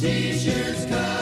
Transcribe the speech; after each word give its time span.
Teachers 0.00 0.86
come. 0.86 1.13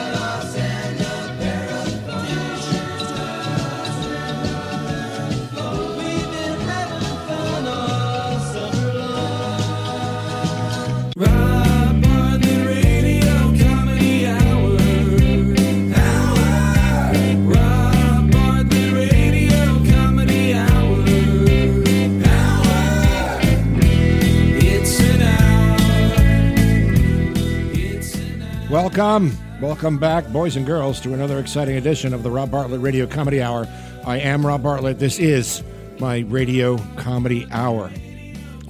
Welcome, 28.95 29.35
welcome 29.59 29.97
back, 29.97 30.27
boys 30.27 30.55
and 30.55 30.67
girls, 30.67 31.01
to 31.01 31.15
another 31.15 31.39
exciting 31.39 31.77
edition 31.77 32.13
of 32.13 32.21
the 32.21 32.29
Rob 32.29 32.51
Bartlett 32.51 32.79
Radio 32.79 33.07
Comedy 33.07 33.41
Hour. 33.41 33.67
I 34.05 34.19
am 34.19 34.45
Rob 34.45 34.61
Bartlett. 34.61 34.99
This 34.99 35.17
is 35.17 35.63
my 35.97 36.19
Radio 36.19 36.77
Comedy 36.95 37.47
Hour. 37.49 37.91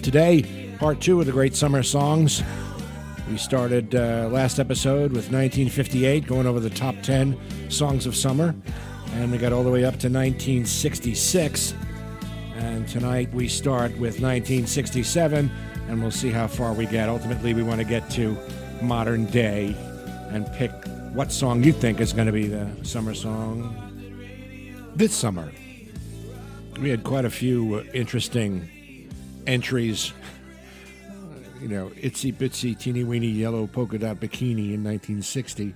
Today, 0.02 0.76
part 0.80 1.02
two 1.02 1.20
of 1.20 1.26
the 1.26 1.34
great 1.34 1.58
summer 1.58 1.84
songs. 1.84 2.42
We 3.30 3.36
started 3.36 3.96
uh, 3.96 4.30
last 4.32 4.60
episode 4.60 5.12
with 5.12 5.30
1958, 5.30 6.26
going 6.26 6.48
over 6.48 6.62
the 6.62 6.70
top 6.70 6.96
10 7.02 7.38
songs 7.70 8.06
of 8.06 8.16
summer, 8.16 8.56
and 9.16 9.30
we 9.30 9.38
got 9.38 9.52
all 9.52 9.66
the 9.66 9.72
way 9.72 9.84
up 9.84 10.00
to 10.00 10.08
1966. 10.08 11.74
And 12.56 12.88
tonight 12.88 13.30
we 13.34 13.50
start 13.50 13.92
with 13.92 14.22
1967, 14.22 15.52
and 15.90 16.02
we'll 16.02 16.12
see 16.12 16.32
how 16.32 16.48
far 16.48 16.72
we 16.72 16.86
get. 16.86 17.10
Ultimately, 17.10 17.54
we 17.54 17.62
want 17.62 17.82
to 17.82 17.86
get 17.86 18.10
to 18.12 18.38
modern 18.82 19.26
day 19.26 19.76
and 20.34 20.52
pick 20.54 20.72
what 21.14 21.32
song 21.32 21.64
you 21.64 21.72
think 21.72 22.02
is 22.02 22.12
going 22.12 22.26
to 22.26 22.34
be 22.34 22.48
the 22.48 22.68
summer 22.84 23.14
song 23.14 23.76
this 24.96 25.14
summer. 25.14 25.52
We 26.80 26.90
had 26.90 27.04
quite 27.04 27.26
a 27.26 27.30
few 27.30 27.82
interesting 27.94 28.70
entries. 29.48 30.14
You 31.62 31.70
know, 31.70 31.92
itsy 31.96 32.34
bitsy 32.34 32.78
teeny 32.78 33.06
weeny 33.06 33.30
yellow 33.30 33.68
polka 33.68 33.98
dot 33.98 34.18
bikini 34.18 34.74
in 34.74 34.84
1960, 34.84 35.74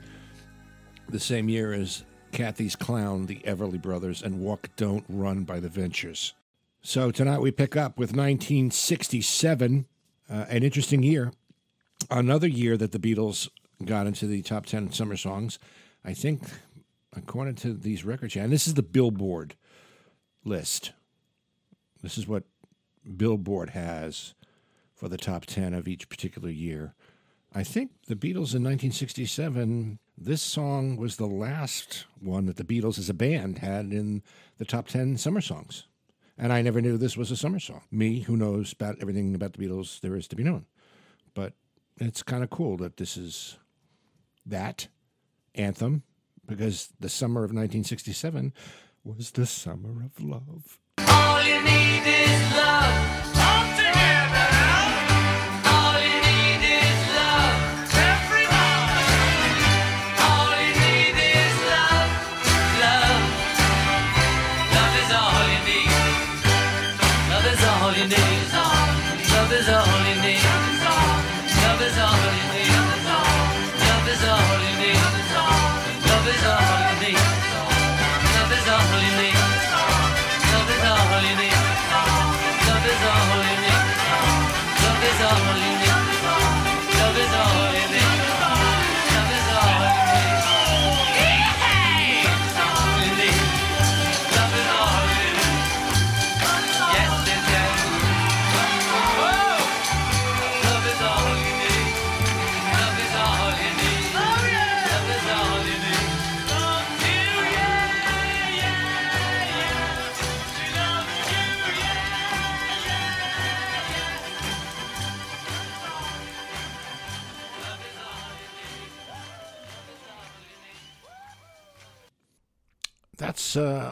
the 1.07 1.17
same 1.17 1.47
year 1.47 1.71
as 1.71 2.03
Cathy's 2.33 2.75
Clown, 2.75 3.27
the 3.27 3.37
Everly 3.45 3.81
Brothers, 3.81 4.21
and 4.21 4.41
Walk 4.41 4.67
Don't 4.75 5.05
Run 5.07 5.45
by 5.45 5.61
the 5.61 5.69
Ventures. 5.69 6.33
So 6.81 7.09
tonight 7.09 7.39
we 7.39 7.51
pick 7.51 7.77
up 7.77 7.97
with 7.97 8.09
1967, 8.09 9.85
uh, 10.29 10.45
an 10.49 10.63
interesting 10.63 11.03
year. 11.03 11.31
Another 12.11 12.47
year 12.47 12.75
that 12.75 12.91
the 12.91 12.99
Beatles 12.99 13.47
got 13.85 14.07
into 14.07 14.27
the 14.27 14.41
top 14.41 14.65
10 14.65 14.91
summer 14.91 15.17
songs. 15.17 15.59
I 16.03 16.13
think, 16.13 16.41
according 17.15 17.55
to 17.55 17.73
these 17.73 18.05
records, 18.05 18.35
and 18.35 18.51
this 18.51 18.67
is 18.67 18.75
the 18.75 18.83
Billboard 18.83 19.55
list. 20.43 20.93
This 22.01 22.17
is 22.17 22.27
what 22.27 22.43
Billboard 23.15 23.71
has 23.71 24.33
for 24.93 25.09
the 25.09 25.17
top 25.17 25.45
10 25.45 25.73
of 25.73 25.87
each 25.87 26.09
particular 26.09 26.49
year. 26.49 26.93
I 27.53 27.63
think 27.63 27.91
the 28.07 28.15
Beatles 28.15 28.53
in 28.53 28.63
1967, 28.63 29.99
this 30.17 30.41
song 30.41 30.97
was 30.97 31.15
the 31.15 31.27
last 31.27 32.05
one 32.19 32.45
that 32.47 32.57
the 32.57 32.63
Beatles 32.63 32.99
as 32.99 33.09
a 33.09 33.13
band 33.13 33.59
had 33.59 33.93
in 33.93 34.23
the 34.57 34.65
top 34.65 34.87
10 34.87 35.17
summer 35.17 35.41
songs. 35.41 35.87
And 36.37 36.53
I 36.53 36.61
never 36.61 36.81
knew 36.81 36.97
this 36.97 37.17
was 37.17 37.31
a 37.31 37.37
summer 37.37 37.59
song. 37.59 37.81
Me, 37.89 38.21
who 38.21 38.37
knows 38.37 38.73
about 38.73 38.97
everything 39.01 39.33
about 39.33 39.53
the 39.53 39.65
Beatles 39.65 40.01
there 40.01 40.15
is 40.15 40.27
to 40.27 40.35
be 40.35 40.43
known. 40.43 40.65
But 41.33 41.53
it's 41.97 42.21
kind 42.21 42.43
of 42.43 42.49
cool 42.49 42.77
that 42.77 42.97
this 42.97 43.17
is 43.17 43.57
that 44.49 44.87
anthem 45.55 46.03
because 46.47 46.89
the 46.99 47.09
summer 47.09 47.41
of 47.41 47.51
1967 47.51 48.53
was 49.03 49.31
the 49.31 49.45
summer 49.45 50.03
of 50.03 50.23
love. 50.23 50.79
All 50.99 51.41
you 51.41 51.61
need 51.63 52.03
is 52.05 52.55
love. 52.55 53.26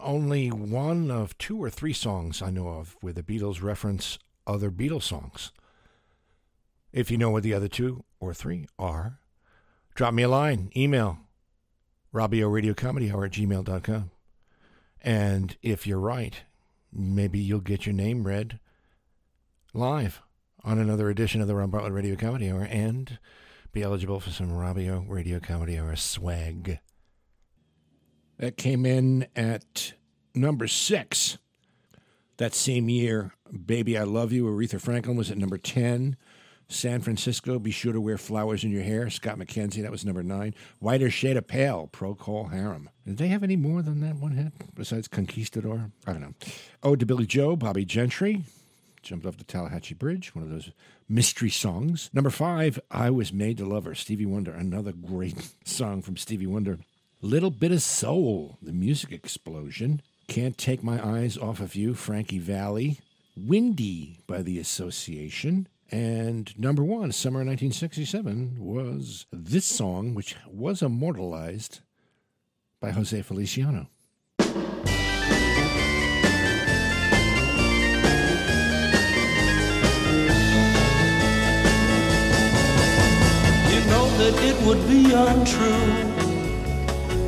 Only 0.05 0.49
one 0.49 1.09
of 1.09 1.35
two 1.39 1.57
or 1.57 1.71
three 1.71 1.91
songs 1.91 2.39
I 2.39 2.51
know 2.51 2.67
of 2.67 2.95
where 3.01 3.11
the 3.11 3.23
Beatles 3.23 3.63
reference 3.63 4.19
other 4.45 4.69
Beatles 4.69 5.01
songs. 5.01 5.51
If 6.93 7.09
you 7.09 7.17
know 7.17 7.31
what 7.31 7.41
the 7.41 7.55
other 7.55 7.67
two 7.67 8.03
or 8.19 8.31
three 8.31 8.67
are, 8.77 9.19
drop 9.95 10.13
me 10.13 10.21
a 10.21 10.29
line, 10.29 10.69
email, 10.77 11.17
Robio 12.13 12.53
Radio 12.53 12.75
Comedy 12.75 13.11
Hour 13.11 13.25
at 13.25 13.31
gmail.com. 13.31 14.11
And 15.01 15.57
if 15.63 15.87
you're 15.87 15.99
right, 15.99 16.35
maybe 16.93 17.39
you'll 17.39 17.59
get 17.59 17.87
your 17.87 17.93
name 17.93 18.27
read 18.27 18.59
live 19.73 20.21
on 20.63 20.77
another 20.77 21.09
edition 21.09 21.41
of 21.41 21.47
the 21.47 21.55
Rob 21.55 21.71
Bartlett 21.71 21.93
Radio 21.93 22.15
Comedy 22.15 22.51
Hour 22.51 22.67
and 22.69 23.17
be 23.71 23.81
eligible 23.81 24.19
for 24.19 24.29
some 24.29 24.51
Robio 24.51 25.03
Radio 25.09 25.39
Comedy 25.39 25.79
Hour 25.79 25.95
swag. 25.95 26.79
That 28.37 28.57
came 28.57 28.85
in 28.85 29.27
at 29.35 29.93
number 30.33 30.67
six. 30.67 31.37
That 32.37 32.53
same 32.53 32.89
year, 32.89 33.33
Baby 33.65 33.97
I 33.97 34.03
Love 34.03 34.33
You, 34.33 34.45
Aretha 34.45 34.79
Franklin 34.81 35.15
was 35.15 35.31
at 35.31 35.37
number 35.37 35.57
10. 35.57 36.17
San 36.67 36.99
Francisco, 37.01 37.59
Be 37.59 37.71
Sure 37.71 37.93
to 37.93 38.01
Wear 38.01 38.17
Flowers 38.17 38.63
in 38.63 38.71
Your 38.71 38.81
Hair, 38.81 39.11
Scott 39.11 39.37
McKenzie, 39.37 39.83
that 39.83 39.91
was 39.91 40.03
number 40.03 40.23
nine. 40.23 40.55
Whiter 40.79 41.11
Shade 41.11 41.37
of 41.37 41.47
Pale, 41.47 41.89
Procol 41.93 42.51
Harum. 42.51 42.89
Did 43.05 43.17
they 43.17 43.27
have 43.27 43.43
any 43.43 43.55
more 43.55 43.83
than 43.83 44.01
that 44.01 44.15
one 44.15 44.31
hit 44.31 44.51
besides 44.73 45.07
Conquistador? 45.07 45.91
I 46.07 46.11
don't 46.11 46.21
know. 46.21 46.33
Ode 46.81 46.99
to 47.01 47.05
Billie 47.05 47.27
Joe, 47.27 47.55
Bobbie 47.55 47.85
Gentry, 47.85 48.43
jumped 49.03 49.27
off 49.27 49.37
the 49.37 49.43
Tallahatchie 49.43 49.93
Bridge, 49.93 50.33
one 50.33 50.43
of 50.43 50.49
those 50.49 50.71
mystery 51.07 51.51
songs. 51.51 52.09
Number 52.13 52.31
five, 52.31 52.79
I 52.89 53.11
Was 53.11 53.31
Made 53.31 53.57
to 53.59 53.65
Love 53.65 53.85
Her, 53.85 53.93
Stevie 53.93 54.25
Wonder, 54.25 54.51
another 54.51 54.91
great 54.91 55.37
song 55.63 56.01
from 56.01 56.17
Stevie 56.17 56.47
Wonder. 56.47 56.79
Little 57.21 57.49
Bit 57.49 57.71
of 57.71 57.81
Soul, 57.81 58.57
the 58.61 58.73
music 58.73 59.11
explosion. 59.11 60.01
Can't 60.27 60.57
Take 60.57 60.83
My 60.83 61.03
Eyes 61.03 61.37
Off 61.37 61.59
of 61.59 61.75
You, 61.75 61.93
Frankie 61.93 62.39
Valli. 62.39 62.99
Windy 63.37 64.19
by 64.27 64.41
the 64.41 64.59
Association. 64.59 65.67
And 65.91 66.57
number 66.57 66.83
one, 66.83 67.11
summer 67.11 67.39
1967, 67.39 68.57
was 68.59 69.25
this 69.31 69.65
song, 69.65 70.13
which 70.13 70.35
was 70.51 70.81
immortalized 70.81 71.79
by 72.79 72.91
Jose 72.91 73.21
Feliciano. 73.21 73.87
You 74.39 74.45
know 83.85 84.09
that 84.17 84.35
it 84.43 84.65
would 84.65 84.87
be 84.87 85.13
untrue. 85.13 86.14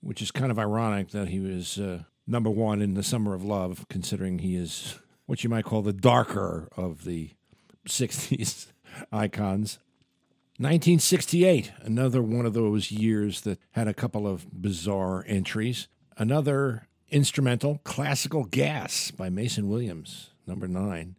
which 0.00 0.22
is 0.22 0.30
kind 0.30 0.50
of 0.50 0.58
ironic 0.58 1.10
that 1.10 1.28
he 1.28 1.40
was 1.40 1.78
uh, 1.78 2.04
number 2.26 2.50
one 2.50 2.80
in 2.80 2.94
the 2.94 3.02
Summer 3.02 3.34
of 3.34 3.44
Love, 3.44 3.86
considering 3.88 4.38
he 4.38 4.56
is 4.56 4.98
what 5.26 5.44
you 5.44 5.50
might 5.50 5.64
call 5.64 5.82
the 5.82 5.92
darker 5.92 6.68
of 6.76 7.04
the 7.04 7.30
60s 7.86 8.66
icons. 9.12 9.78
1968, 10.58 11.72
another 11.82 12.20
one 12.20 12.44
of 12.44 12.52
those 12.52 12.90
years 12.90 13.40
that 13.42 13.58
had 13.70 13.88
a 13.88 13.94
couple 13.94 14.26
of 14.26 14.46
bizarre 14.60 15.24
entries. 15.26 15.88
Another 16.18 16.86
instrumental, 17.08 17.80
Classical 17.84 18.44
Gas 18.44 19.10
by 19.10 19.30
Mason 19.30 19.68
Williams, 19.68 20.30
number 20.46 20.68
nine. 20.68 21.16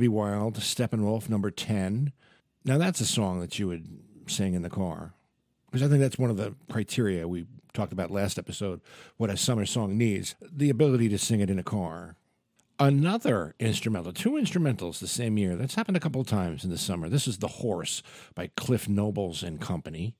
Be 0.00 0.08
Wild, 0.08 0.56
Steppenwolf, 0.56 1.28
number 1.28 1.50
10. 1.50 2.12
Now, 2.64 2.78
that's 2.78 3.00
a 3.00 3.06
song 3.06 3.40
that 3.40 3.58
you 3.58 3.68
would 3.68 3.86
sing 4.26 4.54
in 4.54 4.62
the 4.62 4.70
car. 4.70 5.14
Because 5.66 5.86
I 5.86 5.88
think 5.88 6.00
that's 6.00 6.18
one 6.18 6.30
of 6.30 6.36
the 6.36 6.54
criteria 6.70 7.28
we 7.28 7.46
talked 7.72 7.92
about 7.92 8.10
last 8.10 8.38
episode 8.38 8.80
what 9.16 9.30
a 9.30 9.36
summer 9.36 9.64
song 9.64 9.96
needs 9.96 10.34
the 10.40 10.70
ability 10.70 11.08
to 11.08 11.18
sing 11.18 11.40
it 11.40 11.50
in 11.50 11.58
a 11.58 11.62
car. 11.62 12.16
Another 12.80 13.54
instrumental, 13.60 14.12
two 14.12 14.32
instrumentals 14.32 14.98
the 14.98 15.06
same 15.06 15.36
year. 15.36 15.54
That's 15.54 15.74
happened 15.74 15.98
a 15.98 16.00
couple 16.00 16.20
of 16.20 16.26
times 16.26 16.64
in 16.64 16.70
the 16.70 16.78
summer. 16.78 17.08
This 17.08 17.28
is 17.28 17.38
The 17.38 17.46
Horse 17.46 18.02
by 18.34 18.50
Cliff 18.56 18.88
Nobles 18.88 19.42
and 19.42 19.60
Company. 19.60 20.14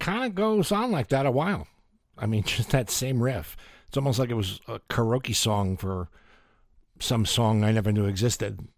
Kind 0.00 0.24
of 0.24 0.34
goes 0.34 0.72
on 0.72 0.90
like 0.90 1.08
that 1.08 1.26
a 1.26 1.30
while. 1.30 1.68
I 2.18 2.26
mean, 2.26 2.42
just 2.46 2.70
that 2.70 2.90
same 2.90 3.22
riff. 3.22 3.56
It's 3.88 3.96
almost 3.96 4.18
like 4.18 4.30
it 4.30 4.34
was 4.34 4.60
a 4.68 4.80
karaoke 4.90 5.34
song 5.34 5.76
for 5.76 6.08
some 6.98 7.26
song 7.26 7.64
I 7.64 7.72
never 7.72 7.92
knew 7.92 8.06
existed. 8.06 8.68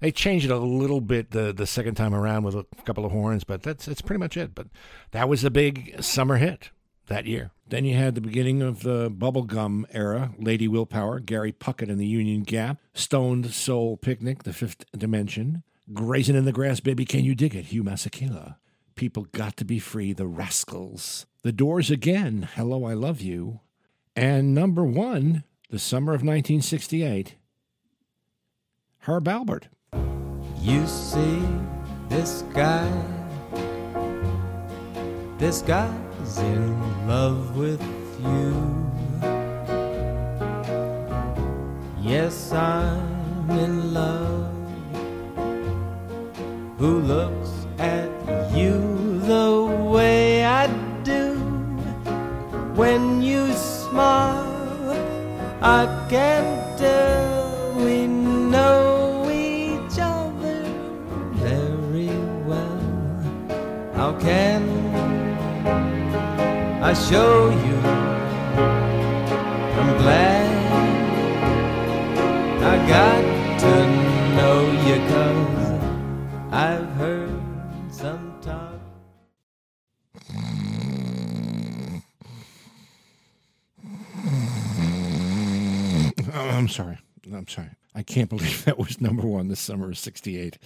They 0.00 0.10
changed 0.10 0.46
it 0.46 0.50
a 0.50 0.58
little 0.58 1.02
bit 1.02 1.30
the 1.30 1.52
the 1.52 1.66
second 1.66 1.94
time 1.94 2.14
around 2.14 2.44
with 2.44 2.54
a 2.54 2.64
couple 2.84 3.04
of 3.04 3.12
horns, 3.12 3.44
but 3.44 3.62
that's 3.62 3.84
that's 3.84 4.00
pretty 4.00 4.18
much 4.18 4.36
it. 4.36 4.54
But 4.54 4.68
that 5.10 5.28
was 5.28 5.44
a 5.44 5.50
big 5.50 6.02
summer 6.02 6.38
hit 6.38 6.70
that 7.06 7.26
year. 7.26 7.50
Then 7.68 7.84
you 7.84 7.94
had 7.94 8.14
the 8.14 8.20
beginning 8.20 8.62
of 8.62 8.82
the 8.82 9.10
bubblegum 9.10 9.84
era, 9.92 10.32
Lady 10.38 10.66
Willpower, 10.66 11.20
Gary 11.20 11.52
Puckett 11.52 11.90
and 11.90 12.00
the 12.00 12.06
Union 12.06 12.42
Gap, 12.42 12.78
Stoned 12.94 13.52
Soul 13.52 13.96
Picnic, 13.96 14.42
The 14.42 14.52
Fifth 14.52 14.84
Dimension, 14.96 15.62
Grazing 15.92 16.34
in 16.34 16.46
the 16.46 16.52
Grass, 16.52 16.80
Baby 16.80 17.04
Can 17.04 17.24
You 17.24 17.34
Dig 17.34 17.54
It, 17.54 17.66
Hugh 17.66 17.84
Masekela, 17.84 18.56
People 19.00 19.28
Got 19.32 19.56
to 19.56 19.64
Be 19.64 19.78
Free, 19.78 20.12
The 20.12 20.26
Rascals, 20.26 21.24
The 21.40 21.52
Doors 21.52 21.90
Again, 21.90 22.46
Hello, 22.56 22.84
I 22.84 22.92
Love 22.92 23.22
You, 23.22 23.60
and 24.14 24.54
number 24.54 24.84
one, 24.84 25.44
the 25.70 25.78
summer 25.78 26.12
of 26.12 26.20
1968, 26.20 27.36
Herb 28.98 29.26
Albert. 29.26 29.68
You 30.60 30.86
see, 30.86 31.40
this 32.10 32.42
guy, 32.52 32.92
this 35.38 35.62
guy's 35.62 36.38
in 36.38 37.08
love 37.08 37.56
with 37.56 37.80
you. 38.20 38.86
Yes, 42.02 42.52
I'm 42.52 43.48
in 43.48 43.94
love. 43.94 44.52
Who 46.76 46.98
looks 47.00 47.59
show 67.10 67.50
you? 67.50 67.76
I'm 69.80 69.90
glad 69.98 70.48
I 72.62 72.74
got 72.88 73.60
to 73.64 73.74
know 74.36 74.58
you 74.86 74.96
'cause 75.08 75.80
I've 76.52 76.88
heard 77.00 77.40
some 77.90 78.38
talk. 78.40 78.78
Oh, 86.32 86.48
I'm 86.48 86.68
sorry. 86.68 86.98
I'm 87.32 87.48
sorry. 87.48 87.70
I 87.94 88.02
can't 88.02 88.28
believe 88.28 88.64
that 88.66 88.78
was 88.78 89.00
number 89.00 89.26
one 89.26 89.48
this 89.48 89.60
summer 89.60 89.90
of 89.90 89.98
68. 89.98 90.58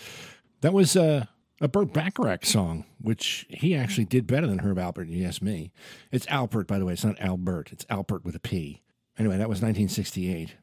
That 0.61 0.73
was 0.73 0.97
uh, 0.97 1.27
a 1.65 1.69
Burt 1.69 1.95
Bacharach 1.95 2.45
song, 2.45 2.85
which 3.01 3.47
he 3.49 3.75
actually 3.75 4.05
did 4.05 4.27
better 4.27 4.47
than 4.47 4.59
Herb 4.59 4.77
Alpert, 4.77 5.09
you 5.09 5.27
ask 5.27 5.41
me. 5.41 5.73
It's 6.13 6.27
Alpert, 6.27 6.67
by 6.67 6.79
the 6.79 6.85
way. 6.85 6.93
It's 6.93 7.07
not 7.07 7.19
Albert. 7.19 7.73
It's 7.73 7.87
Alpert 7.87 8.23
with 8.23 8.35
a 8.35 8.39
P. 8.39 8.83
Anyway, 9.19 9.39
that 9.39 9.49
was 9.49 9.63
1968. 9.63 10.57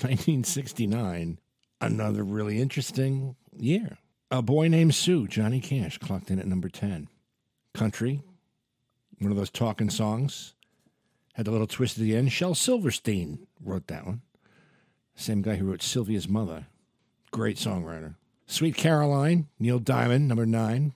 1969, 0.00 1.38
another 1.80 2.24
really 2.24 2.60
interesting 2.60 3.36
year. 3.56 3.98
A 4.32 4.42
Boy 4.42 4.66
Named 4.66 4.96
Sue, 4.96 5.28
Johnny 5.28 5.60
Cash, 5.60 5.98
clocked 5.98 6.28
in 6.28 6.40
at 6.40 6.46
number 6.48 6.68
10. 6.68 7.06
Country, 7.72 8.22
one 9.20 9.30
of 9.30 9.36
those 9.36 9.50
talking 9.50 9.90
songs. 9.90 10.54
Had 11.34 11.46
a 11.46 11.52
little 11.52 11.68
twist 11.68 11.98
at 11.98 12.02
the 12.02 12.16
end. 12.16 12.32
Shel 12.32 12.56
Silverstein 12.56 13.46
wrote 13.62 13.86
that 13.86 14.06
one. 14.06 14.22
Same 15.14 15.40
guy 15.40 15.54
who 15.54 15.66
wrote 15.66 15.82
Sylvia's 15.82 16.28
Mother. 16.28 16.66
Great 17.30 17.58
songwriter. 17.58 18.16
Sweet 18.52 18.76
Caroline, 18.76 19.48
Neil 19.58 19.78
Diamond, 19.78 20.28
number 20.28 20.44
nine. 20.44 20.92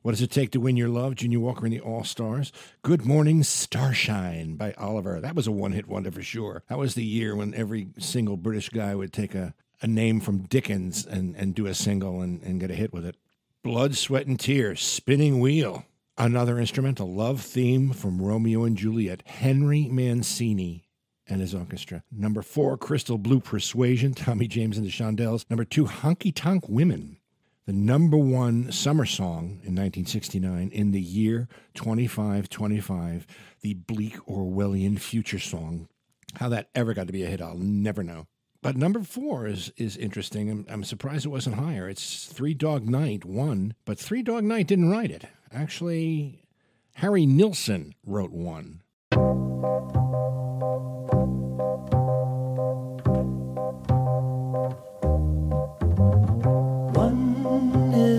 What 0.00 0.12
Does 0.12 0.22
It 0.22 0.30
Take 0.30 0.52
to 0.52 0.58
Win 0.58 0.78
Your 0.78 0.88
Love, 0.88 1.16
Junior 1.16 1.38
Walker 1.38 1.66
and 1.66 1.72
the 1.74 1.80
All 1.80 2.02
Stars. 2.02 2.50
Good 2.80 3.04
Morning 3.04 3.42
Starshine 3.42 4.56
by 4.56 4.72
Oliver. 4.78 5.20
That 5.20 5.34
was 5.34 5.46
a 5.46 5.52
one 5.52 5.72
hit 5.72 5.86
wonder 5.86 6.10
for 6.10 6.22
sure. 6.22 6.62
That 6.70 6.78
was 6.78 6.94
the 6.94 7.04
year 7.04 7.36
when 7.36 7.52
every 7.52 7.88
single 7.98 8.38
British 8.38 8.70
guy 8.70 8.94
would 8.94 9.12
take 9.12 9.34
a, 9.34 9.52
a 9.82 9.86
name 9.86 10.18
from 10.18 10.44
Dickens 10.44 11.04
and, 11.04 11.36
and 11.36 11.54
do 11.54 11.66
a 11.66 11.74
single 11.74 12.22
and, 12.22 12.42
and 12.42 12.58
get 12.58 12.70
a 12.70 12.74
hit 12.74 12.94
with 12.94 13.04
it. 13.04 13.16
Blood, 13.62 13.96
Sweat, 13.96 14.26
and 14.26 14.40
Tears, 14.40 14.80
Spinning 14.80 15.40
Wheel. 15.40 15.84
Another 16.16 16.58
instrumental, 16.58 17.12
love 17.12 17.42
theme 17.42 17.92
from 17.92 18.22
Romeo 18.22 18.64
and 18.64 18.78
Juliet, 18.78 19.22
Henry 19.26 19.90
Mancini 19.90 20.84
and 21.28 21.40
his 21.40 21.54
orchestra. 21.54 22.02
Number 22.10 22.42
four, 22.42 22.76
Crystal 22.76 23.18
Blue 23.18 23.40
Persuasion, 23.40 24.14
Tommy 24.14 24.46
James 24.46 24.76
and 24.76 24.86
the 24.86 24.90
Shondells. 24.90 25.44
Number 25.48 25.64
two, 25.64 25.86
Honky 25.86 26.32
Tonk 26.34 26.68
Women, 26.68 27.18
the 27.66 27.72
number 27.72 28.16
one 28.18 28.70
summer 28.70 29.06
song 29.06 29.60
in 29.62 29.74
1969 29.74 30.70
in 30.70 30.90
the 30.90 31.00
year 31.00 31.48
2525, 31.74 33.26
the 33.62 33.74
bleak 33.74 34.16
Orwellian 34.26 34.98
future 34.98 35.38
song. 35.38 35.88
How 36.36 36.48
that 36.48 36.68
ever 36.74 36.94
got 36.94 37.06
to 37.06 37.12
be 37.12 37.22
a 37.22 37.28
hit, 37.28 37.40
I'll 37.40 37.56
never 37.56 38.02
know. 38.02 38.26
But 38.60 38.76
number 38.76 39.00
four 39.00 39.46
is 39.46 39.70
is 39.76 39.96
interesting. 39.98 40.50
I'm, 40.50 40.66
I'm 40.70 40.84
surprised 40.84 41.26
it 41.26 41.28
wasn't 41.28 41.56
higher. 41.56 41.86
It's 41.86 42.24
Three 42.24 42.54
Dog 42.54 42.88
Night 42.88 43.24
one, 43.24 43.74
but 43.84 43.98
Three 43.98 44.22
Dog 44.22 44.42
Night 44.42 44.66
didn't 44.66 44.88
write 44.90 45.10
it. 45.10 45.26
Actually, 45.52 46.48
Harry 46.94 47.26
Nilsson 47.26 47.94
wrote 48.06 48.32
one. 48.32 48.80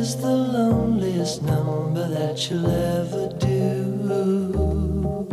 Is 0.06 0.18
the 0.18 0.30
loneliest 0.30 1.42
number 1.42 2.08
that 2.08 2.48
you'll 2.48 2.70
ever 2.70 3.28
do. 3.40 5.28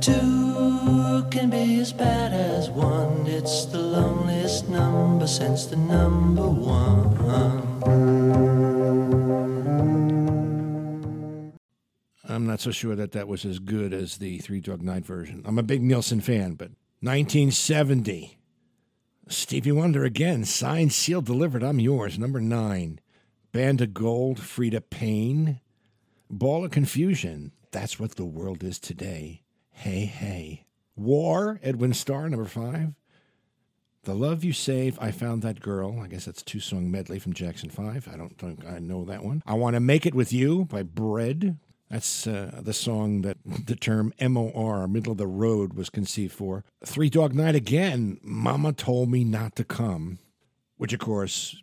Two 0.00 1.26
can 1.32 1.50
be 1.50 1.80
as 1.80 1.92
bad 1.92 2.32
as 2.32 2.70
one. 2.70 3.26
It's 3.26 3.64
the 3.64 3.80
loneliest 3.80 4.68
number 4.68 5.26
since 5.26 5.66
the 5.66 5.74
number 5.74 6.48
one. 6.48 7.16
I'm 12.28 12.46
not 12.46 12.60
so 12.60 12.70
sure 12.70 12.94
that 12.94 13.10
that 13.10 13.26
was 13.26 13.44
as 13.44 13.58
good 13.58 13.92
as 13.92 14.18
the 14.18 14.38
Three 14.38 14.60
Dog 14.60 14.80
Night 14.80 15.04
version. 15.04 15.42
I'm 15.44 15.58
a 15.58 15.64
big 15.64 15.82
Nilsson 15.82 16.20
fan, 16.20 16.52
but 16.54 16.70
1970. 17.00 18.38
Stevie 19.26 19.72
Wonder 19.72 20.04
again, 20.04 20.44
signed, 20.44 20.92
sealed, 20.92 21.24
delivered. 21.24 21.64
I'm 21.64 21.80
yours. 21.80 22.16
Number 22.16 22.40
nine. 22.40 23.00
Band 23.56 23.80
of 23.80 23.94
Gold, 23.94 24.38
Freda 24.38 24.82
Payne. 24.90 25.62
Ball 26.28 26.66
of 26.66 26.72
Confusion. 26.72 27.52
That's 27.70 27.98
what 27.98 28.16
the 28.16 28.26
world 28.26 28.62
is 28.62 28.78
today. 28.78 29.44
Hey, 29.70 30.04
hey. 30.04 30.66
War, 30.94 31.58
Edwin 31.62 31.94
Starr, 31.94 32.28
number 32.28 32.44
five. 32.44 32.92
The 34.04 34.12
Love 34.12 34.44
You 34.44 34.52
Save, 34.52 34.98
I 35.00 35.10
Found 35.10 35.40
That 35.40 35.60
Girl. 35.60 36.00
I 36.00 36.06
guess 36.06 36.26
that's 36.26 36.42
two 36.42 36.60
song 36.60 36.90
medley 36.90 37.18
from 37.18 37.32
Jackson 37.32 37.70
5. 37.70 38.10
I 38.12 38.16
don't 38.18 38.36
think 38.36 38.62
I 38.66 38.78
know 38.78 39.06
that 39.06 39.24
one. 39.24 39.42
I 39.46 39.54
Want 39.54 39.72
to 39.72 39.80
Make 39.80 40.04
It 40.04 40.14
With 40.14 40.34
You 40.34 40.66
by 40.66 40.82
Bread. 40.82 41.56
That's 41.90 42.26
uh, 42.26 42.60
the 42.62 42.74
song 42.74 43.22
that 43.22 43.38
the 43.66 43.74
term 43.74 44.12
MOR, 44.20 44.86
middle 44.86 45.12
of 45.12 45.18
the 45.18 45.26
road, 45.26 45.72
was 45.72 45.88
conceived 45.88 46.34
for. 46.34 46.62
Three 46.84 47.08
Dog 47.08 47.32
Night 47.32 47.54
again, 47.54 48.20
Mama 48.22 48.74
Told 48.74 49.10
Me 49.10 49.24
Not 49.24 49.56
to 49.56 49.64
Come, 49.64 50.18
which, 50.76 50.92
of 50.92 51.00
course, 51.00 51.62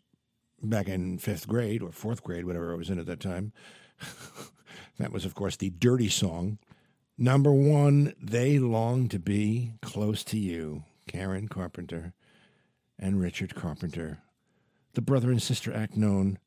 back 0.63 0.87
in 0.87 1.17
fifth 1.17 1.47
grade 1.47 1.81
or 1.81 1.91
fourth 1.91 2.23
grade, 2.23 2.45
whatever 2.45 2.73
I 2.73 2.77
was 2.77 2.89
in 2.89 2.99
at 2.99 3.05
that 3.05 3.19
time, 3.19 3.51
that 4.97 5.11
was, 5.11 5.25
of 5.25 5.35
course, 5.35 5.55
the 5.55 5.69
dirty 5.69 6.09
song. 6.09 6.57
Number 7.17 7.51
one, 7.51 8.13
They 8.21 8.59
Long 8.59 9.07
to 9.09 9.19
Be 9.19 9.73
Close 9.81 10.23
to 10.25 10.37
You, 10.37 10.83
Karen 11.07 11.47
Carpenter 11.47 12.13
and 12.97 13.19
Richard 13.19 13.55
Carpenter, 13.55 14.19
the 14.93 15.01
brother 15.01 15.29
and 15.29 15.41
sister 15.41 15.73
act 15.73 15.97
known 15.97 16.39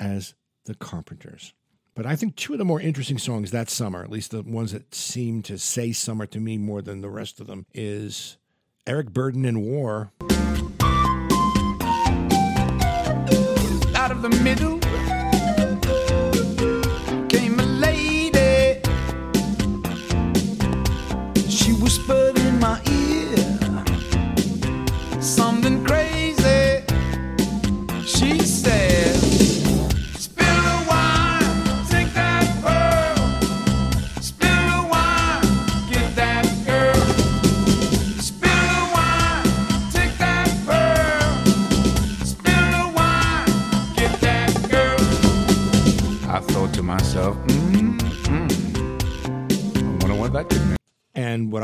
as 0.00 0.34
the 0.64 0.74
Carpenters. 0.74 1.52
But 1.94 2.06
I 2.06 2.14
think 2.14 2.36
two 2.36 2.52
of 2.52 2.58
the 2.58 2.64
more 2.64 2.80
interesting 2.80 3.18
songs 3.18 3.50
that 3.50 3.70
summer, 3.70 4.02
at 4.02 4.10
least 4.10 4.30
the 4.30 4.42
ones 4.42 4.72
that 4.72 4.94
seem 4.94 5.42
to 5.44 5.58
say 5.58 5.92
summer 5.92 6.26
to 6.26 6.40
me 6.40 6.58
more 6.58 6.82
than 6.82 7.00
the 7.00 7.08
rest 7.08 7.40
of 7.40 7.46
them, 7.46 7.66
is 7.72 8.36
Eric 8.86 9.10
Burdon 9.10 9.46
and 9.46 9.62
War. 9.62 10.12
Of 14.16 14.22
the 14.22 14.42
middle 14.42 14.75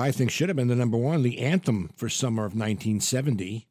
I 0.03 0.11
think 0.11 0.31
should 0.31 0.49
have 0.49 0.57
been 0.57 0.67
the 0.67 0.75
number 0.75 0.97
one, 0.97 1.23
the 1.23 1.39
anthem 1.39 1.91
for 1.95 2.09
summer 2.09 2.43
of 2.43 2.55
1970, 2.55 3.69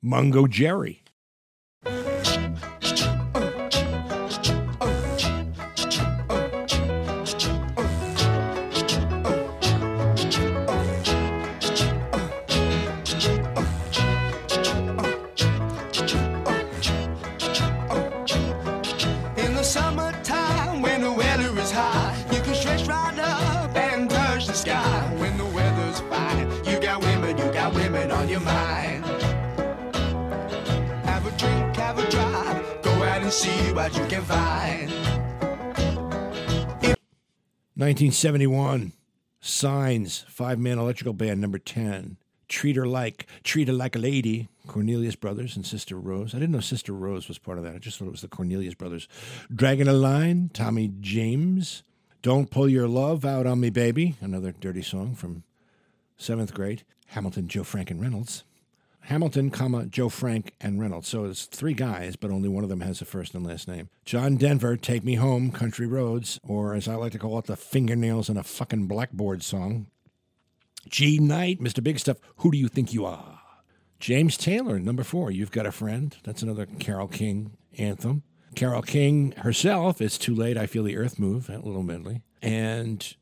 Mungo 0.00 0.46
Jerry. 0.46 1.02
See 33.30 33.72
what 33.72 33.96
you 33.96 34.04
can 34.06 34.22
find. 34.22 34.90
1971, 37.80 38.92
Signs, 39.40 40.24
five 40.28 40.58
man 40.58 40.78
electrical 40.78 41.14
band, 41.14 41.40
number 41.40 41.58
10. 41.58 42.18
Treat 42.48 42.76
Her 42.76 42.86
Like, 42.86 43.26
Treat 43.42 43.68
Her 43.68 43.74
Like 43.74 43.96
a 43.96 43.98
Lady, 43.98 44.48
Cornelius 44.66 45.14
Brothers 45.14 45.56
and 45.56 45.64
Sister 45.64 45.96
Rose. 45.98 46.34
I 46.34 46.38
didn't 46.38 46.52
know 46.52 46.60
Sister 46.60 46.92
Rose 46.92 47.26
was 47.26 47.38
part 47.38 47.56
of 47.56 47.64
that. 47.64 47.74
I 47.74 47.78
just 47.78 47.98
thought 47.98 48.08
it 48.08 48.10
was 48.10 48.20
the 48.20 48.28
Cornelius 48.28 48.74
Brothers. 48.74 49.08
Dragging 49.54 49.88
a 49.88 49.92
Line, 49.92 50.50
Tommy 50.52 50.92
James. 51.00 51.82
Don't 52.22 52.50
Pull 52.50 52.68
Your 52.68 52.86
Love 52.86 53.24
Out 53.24 53.46
on 53.46 53.60
Me, 53.60 53.70
Baby, 53.70 54.16
another 54.20 54.52
dirty 54.52 54.82
song 54.82 55.14
from 55.14 55.44
seventh 56.18 56.52
grade. 56.52 56.82
Hamilton, 57.06 57.48
Joe 57.48 57.64
Frank, 57.64 57.90
and 57.90 58.00
Reynolds. 58.02 58.44
Hamilton, 59.10 59.50
comma, 59.50 59.86
Joe 59.86 60.08
Frank, 60.08 60.54
and 60.60 60.80
Reynolds. 60.80 61.08
So 61.08 61.24
it's 61.24 61.46
three 61.46 61.74
guys, 61.74 62.14
but 62.14 62.30
only 62.30 62.48
one 62.48 62.62
of 62.62 62.70
them 62.70 62.80
has 62.82 63.02
a 63.02 63.04
first 63.04 63.34
and 63.34 63.44
last 63.44 63.66
name. 63.66 63.88
John 64.04 64.36
Denver, 64.36 64.76
Take 64.76 65.02
Me 65.02 65.16
Home, 65.16 65.50
Country 65.50 65.88
Roads, 65.88 66.38
or 66.44 66.74
as 66.74 66.86
I 66.86 66.94
like 66.94 67.10
to 67.12 67.18
call 67.18 67.36
it, 67.40 67.46
the 67.46 67.56
fingernails 67.56 68.28
in 68.28 68.36
a 68.36 68.44
fucking 68.44 68.86
blackboard 68.86 69.42
song. 69.42 69.88
G 70.88 71.18
Knight, 71.18 71.58
Mr. 71.58 71.82
Big 71.82 71.98
Stuff, 71.98 72.18
Who 72.36 72.52
Do 72.52 72.58
You 72.58 72.68
Think 72.68 72.94
You 72.94 73.04
Are? 73.04 73.40
James 73.98 74.36
Taylor, 74.36 74.78
number 74.78 75.02
four, 75.02 75.32
You've 75.32 75.50
Got 75.50 75.66
a 75.66 75.72
Friend. 75.72 76.16
That's 76.22 76.42
another 76.42 76.66
Carole 76.66 77.08
King 77.08 77.56
anthem. 77.78 78.22
Carole 78.54 78.80
King 78.80 79.32
herself, 79.38 80.00
It's 80.00 80.18
Too 80.18 80.36
Late, 80.36 80.56
I 80.56 80.66
Feel 80.66 80.84
the 80.84 80.96
Earth 80.96 81.18
Move, 81.18 81.48
that 81.48 81.66
little 81.66 81.82
medley. 81.82 82.22
And 82.40 83.16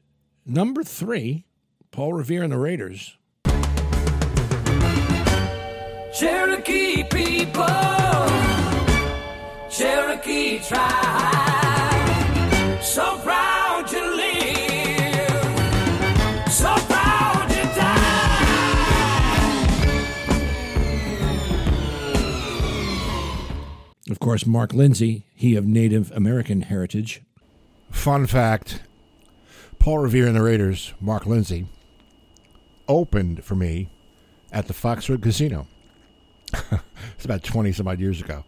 number 0.45 0.85
three, 0.85 1.47
Paul 1.91 2.13
Revere 2.13 2.43
and 2.43 2.53
the 2.53 2.59
Raiders, 2.59 3.18
Cherokee 6.19 7.05
people, 7.05 7.65
Cherokee 9.71 10.59
tribe, 10.59 12.03
so 12.83 13.19
proud 13.19 13.87
to 13.87 14.01
live, 14.17 15.45
so 16.51 16.75
proud 16.89 17.49
to 17.51 17.63
die. 17.79 18.19
Of 24.11 24.19
course, 24.19 24.45
Mark 24.45 24.73
Lindsay, 24.75 25.25
he 25.37 25.55
of 25.55 25.69
Native 25.69 26.11
American 26.11 26.63
heritage. 26.63 27.23
Fun 27.93 28.27
fact 28.27 28.83
Paul 29.79 29.99
Revere 29.99 30.27
and 30.27 30.35
the 30.35 30.43
Raiders, 30.43 30.95
Mark 31.01 31.27
Lindsay, 31.27 31.69
opened 32.89 33.45
for 33.45 33.55
me 33.55 33.89
at 34.51 34.67
the 34.67 34.75
Foxwood 34.75 35.23
Casino. 35.23 35.69
it's 37.15 37.25
about 37.25 37.43
20 37.43 37.73
some 37.73 37.89
odd 37.89 38.01
years 38.01 38.21
ago. 38.21 38.45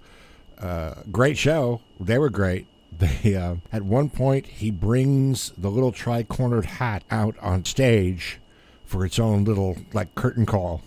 Uh, 0.59 0.95
great 1.11 1.39
show. 1.39 1.81
They 1.99 2.19
were 2.19 2.31
great. 2.31 2.67
They 2.97 3.35
uh, 3.35 3.57
At 3.73 3.83
one 3.83 4.11
point, 4.11 4.47
he 4.47 4.71
brings 4.71 5.53
the 5.57 5.71
little 5.71 5.93
tri 5.93 6.23
cornered 6.23 6.67
hat 6.67 7.05
out 7.11 7.39
on 7.39 7.65
stage 7.65 8.39
for 8.85 9.05
its 9.05 9.19
own 9.19 9.45
little 9.45 9.77
like 9.93 10.15
curtain 10.15 10.47
call. 10.47 10.83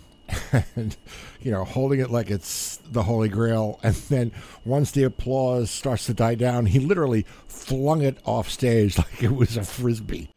and 0.74 0.96
you 1.42 1.50
know 1.50 1.64
holding 1.64 2.00
it 2.00 2.10
like 2.10 2.30
it's 2.30 2.78
the 2.90 3.02
holy 3.02 3.28
grail 3.28 3.78
and 3.82 3.94
then 4.08 4.32
once 4.64 4.90
the 4.90 5.02
applause 5.02 5.70
starts 5.70 6.06
to 6.06 6.14
die 6.14 6.34
down 6.34 6.64
he 6.64 6.78
literally 6.78 7.26
flung 7.46 8.00
it 8.00 8.16
off 8.24 8.48
stage 8.48 8.96
like 8.98 9.22
it 9.22 9.34
was 9.34 9.58
a 9.58 9.62
frisbee 9.62 10.30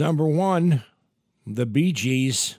Number 0.00 0.24
one, 0.24 0.82
the 1.46 1.66
Bee 1.66 1.92
Gees 1.92 2.56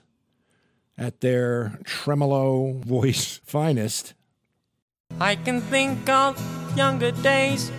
at 0.96 1.20
their 1.22 1.80
tremolo 1.82 2.74
voice 2.86 3.40
finest. 3.44 4.14
I 5.20 5.34
can 5.34 5.60
think 5.62 6.08
of 6.08 6.38
younger 6.76 7.10
days 7.10 7.72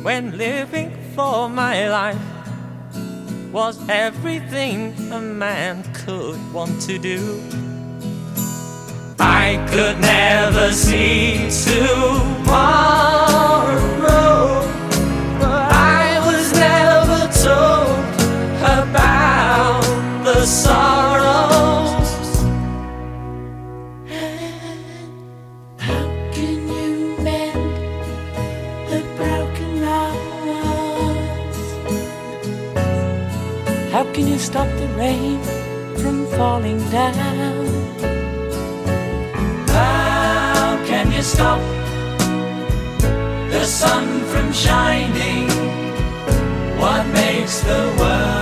when 0.00 0.38
living 0.38 0.96
for 1.14 1.50
my 1.50 1.90
life 1.90 2.18
was 3.52 3.78
everything 3.90 4.94
a 5.12 5.20
man 5.20 5.84
could 5.92 6.38
want 6.54 6.80
to 6.88 6.96
do. 6.96 7.42
I 9.18 9.62
could 9.68 10.00
never 10.00 10.72
see 10.72 11.50
tomorrow, 11.66 12.96
stop 41.26 41.60
the 43.50 43.64
sun 43.64 44.06
from 44.30 44.52
shining? 44.52 45.48
What 46.78 47.04
makes 47.08 47.60
the 47.60 47.94
world 47.98 48.35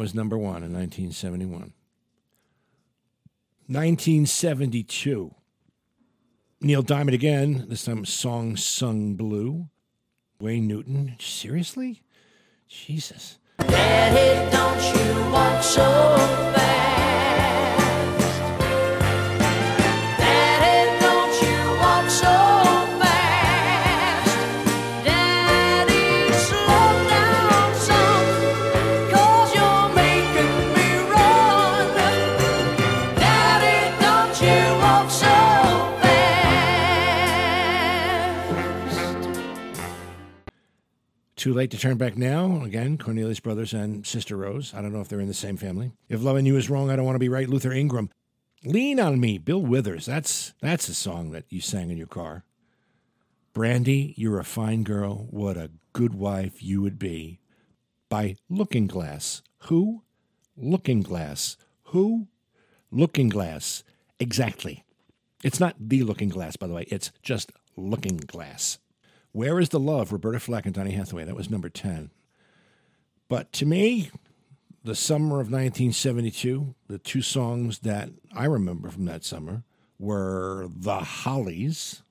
was 0.00 0.14
number 0.14 0.38
one 0.38 0.62
in 0.62 0.72
1971. 0.72 1.74
1972. 3.66 5.34
Neil 6.62 6.80
Diamond 6.80 7.14
again, 7.14 7.66
this 7.68 7.84
time 7.84 8.06
Song 8.06 8.56
Sung 8.56 9.14
Blue. 9.14 9.68
Wayne 10.40 10.66
Newton. 10.66 11.16
Seriously? 11.20 12.00
Jesus. 12.66 13.38
Daddy, 13.58 14.50
Too 41.40 41.54
late 41.54 41.70
to 41.70 41.78
turn 41.78 41.96
back 41.96 42.18
now. 42.18 42.62
Again, 42.64 42.98
Cornelius 42.98 43.40
Brothers 43.40 43.72
and 43.72 44.06
Sister 44.06 44.36
Rose. 44.36 44.74
I 44.74 44.82
don't 44.82 44.92
know 44.92 45.00
if 45.00 45.08
they're 45.08 45.20
in 45.20 45.26
the 45.26 45.32
same 45.32 45.56
family. 45.56 45.90
If 46.06 46.22
loving 46.22 46.44
you 46.44 46.58
is 46.58 46.68
wrong, 46.68 46.90
I 46.90 46.96
don't 46.96 47.06
want 47.06 47.14
to 47.14 47.18
be 47.18 47.30
right. 47.30 47.48
Luther 47.48 47.72
Ingram. 47.72 48.10
Lean 48.62 49.00
on 49.00 49.18
me, 49.18 49.38
Bill 49.38 49.62
Withers. 49.62 50.04
That's 50.04 50.52
that's 50.60 50.90
a 50.90 50.94
song 50.94 51.30
that 51.30 51.46
you 51.48 51.62
sang 51.62 51.88
in 51.90 51.96
your 51.96 52.08
car. 52.08 52.44
Brandy, 53.54 54.12
you're 54.18 54.38
a 54.38 54.44
fine 54.44 54.82
girl. 54.82 55.28
What 55.30 55.56
a 55.56 55.70
good 55.94 56.12
wife 56.12 56.62
you 56.62 56.82
would 56.82 56.98
be. 56.98 57.40
By 58.10 58.36
Looking 58.50 58.86
Glass. 58.86 59.40
Who? 59.60 60.02
Looking 60.58 61.00
Glass. 61.00 61.56
Who? 61.84 62.28
Looking 62.90 63.30
Glass. 63.30 63.82
Exactly. 64.18 64.84
It's 65.42 65.58
not 65.58 65.74
the 65.80 66.02
Looking 66.02 66.28
Glass, 66.28 66.56
by 66.56 66.66
the 66.66 66.74
way. 66.74 66.84
It's 66.90 67.10
just 67.22 67.50
Looking 67.78 68.18
Glass. 68.18 68.78
Where 69.32 69.60
is 69.60 69.68
the 69.68 69.80
Love? 69.80 70.12
Roberta 70.12 70.40
Flack 70.40 70.66
and 70.66 70.74
Donny 70.74 70.90
Hathaway. 70.92 71.24
That 71.24 71.36
was 71.36 71.50
number 71.50 71.68
10. 71.68 72.10
But 73.28 73.52
to 73.52 73.66
me, 73.66 74.10
the 74.82 74.96
summer 74.96 75.36
of 75.40 75.50
1972, 75.50 76.74
the 76.88 76.98
two 76.98 77.22
songs 77.22 77.80
that 77.80 78.10
I 78.34 78.46
remember 78.46 78.90
from 78.90 79.04
that 79.04 79.24
summer 79.24 79.62
were 79.98 80.68
The 80.74 80.98
Hollies. 80.98 82.02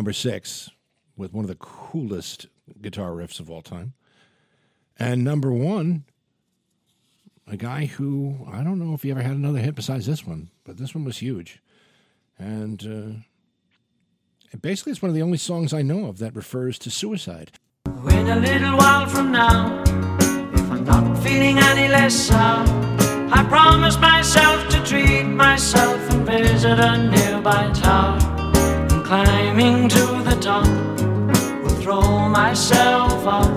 Number 0.00 0.12
six, 0.14 0.70
with 1.14 1.34
one 1.34 1.44
of 1.44 1.48
the 1.50 1.56
coolest 1.56 2.46
guitar 2.80 3.10
riffs 3.10 3.38
of 3.38 3.50
all 3.50 3.60
time. 3.60 3.92
And 4.98 5.22
number 5.22 5.52
one, 5.52 6.04
a 7.46 7.58
guy 7.58 7.84
who 7.84 8.48
I 8.50 8.64
don't 8.64 8.78
know 8.78 8.94
if 8.94 9.02
he 9.02 9.10
ever 9.10 9.20
had 9.20 9.32
another 9.32 9.58
hit 9.58 9.74
besides 9.74 10.06
this 10.06 10.26
one, 10.26 10.48
but 10.64 10.78
this 10.78 10.94
one 10.94 11.04
was 11.04 11.18
huge. 11.18 11.60
And 12.38 13.22
uh, 14.54 14.56
basically, 14.62 14.92
it's 14.92 15.02
one 15.02 15.10
of 15.10 15.14
the 15.14 15.20
only 15.20 15.36
songs 15.36 15.74
I 15.74 15.82
know 15.82 16.06
of 16.06 16.16
that 16.16 16.34
refers 16.34 16.78
to 16.78 16.90
suicide. 16.90 17.50
When 18.00 18.26
a 18.28 18.36
little 18.36 18.78
while 18.78 19.06
from 19.06 19.32
now, 19.32 19.82
if 19.82 20.70
I'm 20.70 20.84
not 20.84 21.18
feeling 21.22 21.58
any 21.58 21.88
less 21.88 22.14
sour, 22.14 22.64
I 23.30 23.44
promise 23.50 23.98
myself 23.98 24.66
to 24.70 24.82
treat 24.82 25.24
myself 25.24 26.10
and 26.10 26.26
visit 26.26 26.78
a 26.78 26.96
nearby 26.96 27.70
tower. 27.74 28.39
Climbing 29.10 29.88
to 29.88 30.22
the 30.22 30.38
top, 30.40 30.64
will 31.64 31.82
throw 31.82 32.28
myself 32.28 33.26
off 33.26 33.50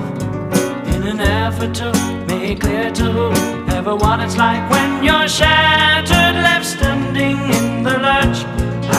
in 0.88 1.04
an 1.04 1.20
effort 1.20 1.76
to 1.76 1.92
make 2.28 2.62
clear 2.62 2.90
to 2.90 3.30
everyone 3.70 4.00
what 4.00 4.20
it's 4.20 4.36
like 4.36 4.68
when 4.72 5.04
you're 5.04 5.28
shattered, 5.28 6.42
left 6.42 6.66
standing 6.66 7.38
in 7.38 7.84
the 7.84 8.00
lurch 8.00 8.40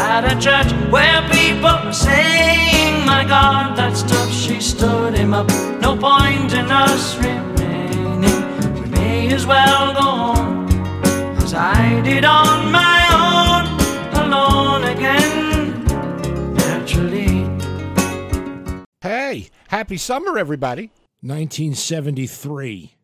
at 0.06 0.22
a 0.32 0.40
church 0.40 0.70
where 0.92 1.28
people 1.28 1.74
are 1.88 1.92
saying, 1.92 3.04
My 3.04 3.24
God, 3.24 3.76
that's 3.76 4.04
tough. 4.04 4.30
She 4.32 4.60
stood 4.60 5.14
him 5.14 5.34
up. 5.34 5.48
No 5.80 5.96
point 5.96 6.52
in 6.52 6.70
us 6.70 7.16
remaining. 7.16 8.20
We 8.74 8.86
may 8.90 9.34
as 9.34 9.44
well 9.44 9.92
go 9.92 10.08
on 10.38 10.68
as 11.42 11.52
I 11.52 12.00
did 12.04 12.24
on 12.24 12.70
my 12.70 12.93
Hey, 19.04 19.50
happy 19.68 19.98
summer, 19.98 20.38
everybody. 20.38 20.84
1973. 21.20 22.94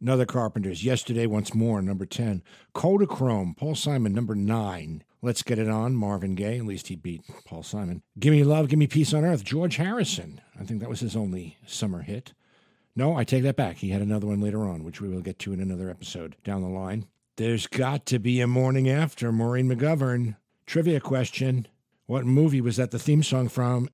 Another 0.00 0.24
Carpenters. 0.24 0.82
Yesterday, 0.82 1.26
once 1.26 1.52
more, 1.52 1.82
number 1.82 2.06
10. 2.06 2.42
Kodachrome, 2.74 3.54
Paul 3.54 3.74
Simon, 3.74 4.14
number 4.14 4.34
9. 4.34 5.04
Let's 5.20 5.42
Get 5.42 5.58
It 5.58 5.68
On, 5.68 5.94
Marvin 5.94 6.34
Gaye. 6.34 6.56
At 6.56 6.64
least 6.64 6.88
he 6.88 6.96
beat 6.96 7.20
Paul 7.44 7.62
Simon. 7.62 8.00
Give 8.18 8.32
Me 8.32 8.42
Love, 8.42 8.68
Give 8.68 8.78
Me 8.78 8.86
Peace 8.86 9.12
on 9.12 9.22
Earth, 9.22 9.44
George 9.44 9.76
Harrison. 9.76 10.40
I 10.58 10.64
think 10.64 10.80
that 10.80 10.88
was 10.88 11.00
his 11.00 11.14
only 11.14 11.58
summer 11.66 12.00
hit. 12.00 12.32
No, 12.96 13.14
I 13.14 13.24
take 13.24 13.42
that 13.42 13.56
back. 13.56 13.76
He 13.76 13.90
had 13.90 14.00
another 14.00 14.28
one 14.28 14.40
later 14.40 14.66
on, 14.66 14.82
which 14.82 15.02
we 15.02 15.10
will 15.10 15.20
get 15.20 15.38
to 15.40 15.52
in 15.52 15.60
another 15.60 15.90
episode 15.90 16.36
down 16.42 16.62
the 16.62 16.68
line. 16.68 17.04
There's 17.36 17.66
got 17.66 18.06
to 18.06 18.18
be 18.18 18.40
a 18.40 18.46
morning 18.46 18.88
after, 18.88 19.30
Maureen 19.30 19.68
McGovern. 19.68 20.36
Trivia 20.64 21.00
question. 21.00 21.68
What 22.06 22.24
movie 22.24 22.62
was 22.62 22.76
that 22.76 22.92
the 22.92 22.98
theme 22.98 23.22
song 23.22 23.50
from? 23.50 23.90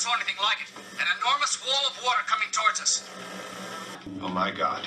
Saw 0.00 0.14
anything 0.14 0.36
like 0.42 0.56
it. 0.64 0.68
An 0.98 1.06
enormous 1.20 1.60
wall 1.60 1.84
of 1.86 1.92
water 2.02 2.24
coming 2.26 2.48
towards 2.52 2.80
us. 2.80 3.06
Oh 4.22 4.28
my 4.28 4.50
God. 4.50 4.82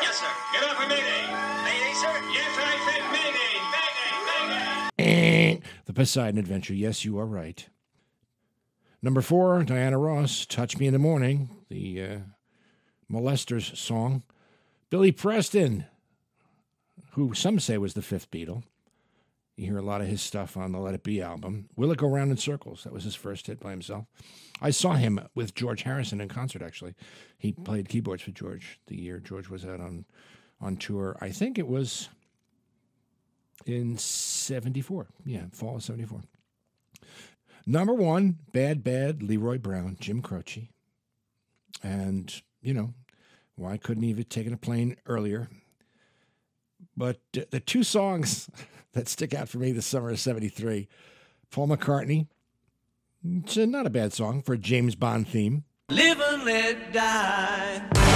Yes, 0.00 0.18
sir. 0.20 0.30
Get 0.52 0.62
up 0.62 0.76
for 0.76 0.86
Mayday. 0.86 1.26
Mayday, 1.64 1.94
sir? 1.94 2.14
Yes, 2.30 2.54
I 2.56 2.78
said 2.86 3.02
Mayday. 3.10 3.38
Poseidon 5.98 6.38
Adventure. 6.38 6.74
Yes, 6.74 7.04
you 7.04 7.18
are 7.18 7.26
right. 7.26 7.68
Number 9.00 9.20
four, 9.20 9.62
Diana 9.62 9.96
Ross, 9.96 10.44
Touch 10.44 10.76
Me 10.78 10.86
in 10.86 10.92
the 10.92 10.98
Morning, 10.98 11.50
the 11.68 12.02
uh, 12.02 12.18
Molesters 13.10 13.76
song. 13.76 14.24
Billy 14.90 15.12
Preston, 15.12 15.84
who 17.12 17.32
some 17.32 17.60
say 17.60 17.78
was 17.78 17.94
the 17.94 18.02
fifth 18.02 18.28
Beatle. 18.32 18.64
You 19.56 19.66
hear 19.66 19.78
a 19.78 19.82
lot 19.82 20.00
of 20.00 20.08
his 20.08 20.20
stuff 20.20 20.56
on 20.56 20.72
the 20.72 20.80
Let 20.80 20.94
It 20.94 21.04
Be 21.04 21.22
album. 21.22 21.68
Will 21.76 21.92
It 21.92 21.98
Go 21.98 22.08
Round 22.08 22.32
in 22.32 22.36
Circles? 22.36 22.82
That 22.82 22.92
was 22.92 23.04
his 23.04 23.14
first 23.14 23.46
hit 23.46 23.60
by 23.60 23.70
himself. 23.70 24.06
I 24.60 24.70
saw 24.70 24.94
him 24.94 25.20
with 25.32 25.54
George 25.54 25.82
Harrison 25.82 26.20
in 26.20 26.28
concert, 26.28 26.62
actually. 26.62 26.94
He 27.38 27.52
played 27.52 27.88
keyboards 27.88 28.22
for 28.22 28.32
George 28.32 28.80
the 28.88 29.00
year 29.00 29.20
George 29.20 29.48
was 29.48 29.64
out 29.64 29.80
on, 29.80 30.06
on 30.60 30.76
tour. 30.76 31.16
I 31.20 31.30
think 31.30 31.56
it 31.56 31.68
was 31.68 32.08
in 33.64 33.96
74. 33.96 35.06
Yeah, 35.24 35.44
fall 35.52 35.76
of 35.76 35.84
74. 35.84 36.22
Number 37.70 37.92
one, 37.92 38.38
Bad 38.50 38.82
Bad, 38.82 39.22
Leroy 39.22 39.58
Brown, 39.58 39.98
Jim 40.00 40.22
Croce. 40.22 40.70
And, 41.82 42.40
you 42.62 42.72
know, 42.72 42.94
why 43.56 43.76
couldn't 43.76 44.04
he 44.04 44.14
have 44.14 44.28
taken 44.30 44.54
a 44.54 44.56
plane 44.56 44.96
earlier? 45.04 45.50
But 46.96 47.20
the 47.32 47.60
two 47.60 47.82
songs 47.82 48.48
that 48.94 49.06
stick 49.06 49.34
out 49.34 49.50
for 49.50 49.58
me 49.58 49.72
this 49.72 49.84
summer 49.84 50.08
of 50.08 50.18
73 50.18 50.88
Paul 51.50 51.68
McCartney, 51.68 52.26
it's 53.22 53.58
not 53.58 53.86
a 53.86 53.90
bad 53.90 54.14
song 54.14 54.40
for 54.40 54.54
a 54.54 54.58
James 54.58 54.94
Bond 54.94 55.28
theme. 55.28 55.64
Live 55.90 56.20
and 56.20 56.44
let 56.46 56.92
die. 56.94 58.07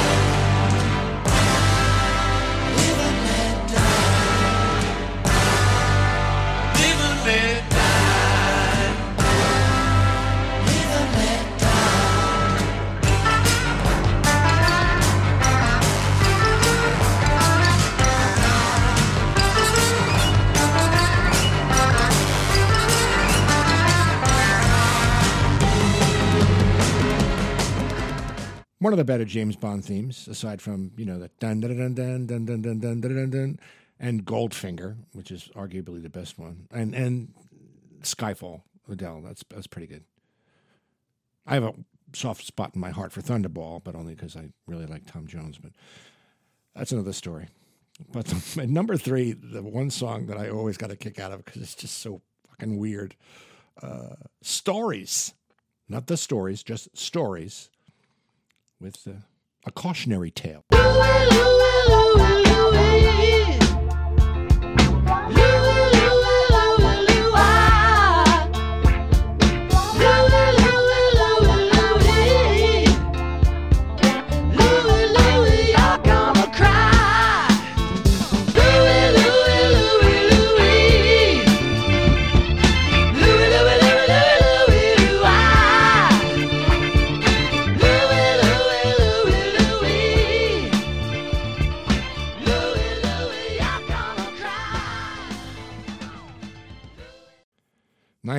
One 28.83 28.93
of 28.93 28.97
the 28.97 29.05
better 29.05 29.25
James 29.25 29.55
Bond 29.55 29.85
themes, 29.85 30.27
aside 30.27 30.61
from, 30.61 30.91
you 30.97 31.05
know, 31.05 31.17
the 31.17 31.31
dun 31.39 31.61
dun 31.61 31.77
dun 31.77 31.95
dun 31.95 32.27
dun 32.27 32.47
dun 32.47 32.63
dun 32.63 32.81
dun 32.81 33.01
dun 33.01 33.31
dun 33.31 33.59
and 34.01 34.25
Goldfinger, 34.25 34.97
which 35.13 35.31
is 35.31 35.49
arguably 35.55 36.03
the 36.03 36.11
best 36.11 36.37
one. 36.37 36.67
And 36.73 36.93
and 36.93 37.33
Skyfall, 38.03 38.63
Adele, 38.91 39.23
that's 39.25 39.45
that's 39.49 39.69
pretty 39.69 39.87
good. 39.87 40.03
I 41.47 41.55
have 41.55 41.63
a 41.63 41.75
soft 42.13 42.45
spot 42.45 42.73
in 42.75 42.81
my 42.81 42.91
heart 42.91 43.13
for 43.13 43.23
Thunderball, 43.23 43.85
but 43.85 43.95
only 43.95 44.17
because 44.17 44.35
I 44.37 44.49
really 44.67 44.87
like 44.87 45.07
Tom 45.07 45.29
Jones. 45.29 45.59
But 45.59 45.71
that's 46.75 46.91
another 46.91 47.13
story. 47.13 47.47
But 48.11 48.35
at 48.59 48.69
number 48.69 48.97
three, 48.97 49.31
the 49.31 49.63
one 49.63 49.91
song 49.91 50.27
that 50.27 50.39
I 50.39 50.51
always 50.51 50.77
got 50.77 50.91
a 50.91 50.97
kick 50.97 51.21
out 51.21 51.31
of 51.31 51.45
because 51.45 51.63
it's 51.63 51.77
just 51.77 51.99
so 51.99 52.21
fucking 52.51 52.79
weird. 52.79 53.15
Uh, 53.81 54.17
stories, 54.41 55.35
not 55.89 56.09
the 56.09 56.17
stories, 56.17 56.65
just 56.65 56.97
stories, 56.99 57.71
with 58.83 59.07
uh, 59.07 59.13
a 59.65 59.71
cautionary 59.71 60.31
tale. 60.33 60.65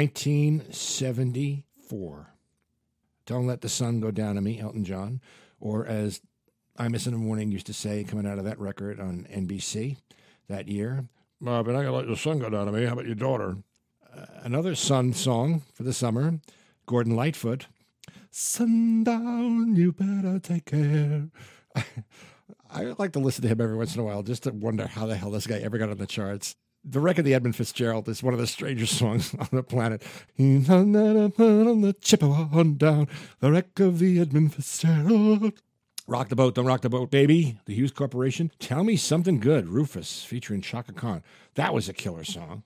Nineteen 0.04 0.70
seventy 0.70 1.64
four. 1.88 2.34
Don't 3.26 3.48
let 3.48 3.62
the 3.62 3.70
sun 3.70 4.02
go 4.02 4.12
down 4.12 4.36
on 4.36 4.44
me, 4.44 4.60
Elton 4.60 4.84
John, 4.84 5.22
or 5.62 5.86
as 5.86 6.20
Imus 6.78 7.08
in 7.08 7.14
the 7.14 7.20
Morning 7.20 7.54
used 7.54 7.68
to 7.68 7.74
say, 7.74 8.04
coming 8.04 8.28
out 8.28 8.38
of 8.38 8.44
that 8.44 8.60
record 8.60 9.00
on 9.00 9.26
NBC 9.32 9.96
that 10.50 10.68
year. 10.68 11.06
Uh, 11.48 11.64
but 11.64 11.74
I 11.74 11.84
gotta 11.84 11.96
let 11.96 12.08
the 12.08 12.18
sun 12.18 12.40
go 12.40 12.50
down 12.50 12.68
on 12.68 12.74
me. 12.74 12.84
How 12.84 12.92
about 12.92 13.06
your 13.06 13.16
daughter? 13.16 13.56
Uh, 14.14 14.26
another 14.42 14.76
sun 14.76 15.14
song 15.14 15.62
for 15.74 15.84
the 15.84 15.94
summer. 15.94 16.38
Gordon 16.86 17.16
Lightfoot. 17.16 17.68
Sundown, 18.30 19.78
you 19.78 19.94
better 19.94 20.38
take 20.38 20.66
care. 20.66 21.30
I 22.70 22.94
like 22.98 23.14
to 23.14 23.20
listen 23.20 23.44
to 23.44 23.48
him 23.48 23.62
every 23.62 23.78
once 23.78 23.96
in 23.96 24.02
a 24.02 24.04
while 24.04 24.22
just 24.22 24.44
to 24.44 24.52
wonder 24.52 24.86
how 24.86 25.06
the 25.06 25.16
hell 25.16 25.32
this 25.32 25.48
guy 25.48 25.60
ever 25.60 25.78
got 25.78 25.92
on 25.92 25.98
the 25.98 26.06
charts. 26.06 26.58
The 26.86 27.00
wreck 27.00 27.18
of 27.18 27.24
the 27.24 27.34
Edmund 27.34 27.56
Fitzgerald 27.56 28.10
is 28.10 28.22
one 28.22 28.34
of 28.34 28.40
the 28.40 28.48
strangest 28.48 28.98
songs 29.00 29.34
on 29.40 29.48
the 29.52 29.64
planet. 29.64 30.04
On 30.38 30.62
the 30.62 31.96
Chippewa 32.02 32.50
on 32.52 32.76
down, 32.78 33.08
the 33.40 33.52
wreck 33.52 33.80
of 33.80 34.00
the 34.00 34.20
Edmund 34.20 34.54
Fitzgerald. 34.54 35.54
Rock 36.06 36.28
the 36.28 36.36
boat, 36.36 36.56
don't 36.56 36.66
rock 36.66 36.82
the 36.82 36.90
boat, 36.90 37.10
baby. 37.10 37.58
The 37.66 37.74
Hues 37.74 37.92
Corporation. 37.92 38.52
Tell 38.60 38.84
me 38.84 38.98
something 38.98 39.40
good. 39.40 39.70
Rufus 39.70 40.26
featuring 40.26 40.62
Chaka 40.62 40.92
Khan. 40.92 41.24
That 41.56 41.74
was 41.74 41.88
a 41.88 41.94
killer 41.94 42.26
song. 42.26 42.64